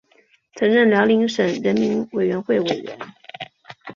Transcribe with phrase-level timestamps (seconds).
[0.55, 2.97] 曾任辽宁省人民委员会委员。